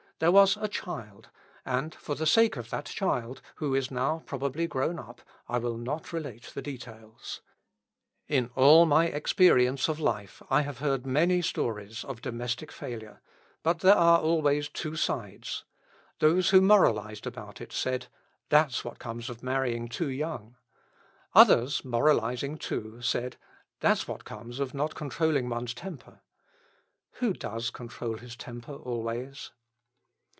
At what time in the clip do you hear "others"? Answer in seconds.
21.33-21.83